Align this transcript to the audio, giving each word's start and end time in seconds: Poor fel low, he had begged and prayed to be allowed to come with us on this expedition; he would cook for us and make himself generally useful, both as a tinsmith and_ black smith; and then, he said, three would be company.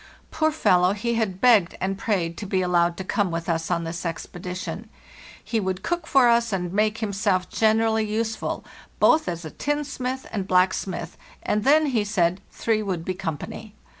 Poor 0.31 0.49
fel 0.51 0.81
low, 0.81 0.93
he 0.93 1.13
had 1.13 1.39
begged 1.39 1.77
and 1.79 1.95
prayed 1.95 2.35
to 2.35 2.47
be 2.47 2.63
allowed 2.63 2.97
to 2.97 3.03
come 3.03 3.29
with 3.29 3.47
us 3.47 3.69
on 3.69 3.83
this 3.83 4.03
expedition; 4.03 4.89
he 5.43 5.59
would 5.59 5.83
cook 5.83 6.07
for 6.07 6.27
us 6.27 6.51
and 6.51 6.73
make 6.73 6.97
himself 6.97 7.47
generally 7.51 8.03
useful, 8.03 8.65
both 8.99 9.27
as 9.27 9.45
a 9.45 9.51
tinsmith 9.51 10.25
and_ 10.33 10.47
black 10.47 10.73
smith; 10.73 11.17
and 11.43 11.63
then, 11.63 11.85
he 11.85 12.03
said, 12.03 12.41
three 12.49 12.81
would 12.81 13.05
be 13.05 13.13
company. 13.13 13.75